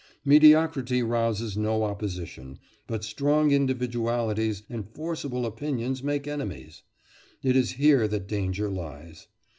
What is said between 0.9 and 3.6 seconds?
rouses no opposition, but strong